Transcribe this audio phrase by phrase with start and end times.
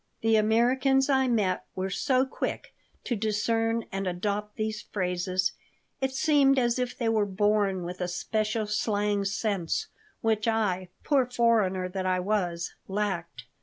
[0.21, 5.51] The Americans I met were so quick to discern and adopt these phrases
[5.99, 9.89] it seemed as if they were born with a special slang sense
[10.21, 13.43] which I, poor foreigner that I was, lacked.